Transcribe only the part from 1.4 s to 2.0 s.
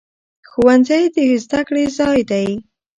زده کړې